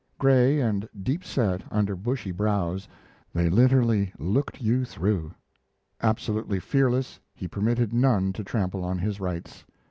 [0.17, 2.87] Gray and deep set under bushy brows,
[3.33, 5.31] they literally looked you through.
[6.01, 9.63] Absolutely fearless, he permitted none to trample on his rights.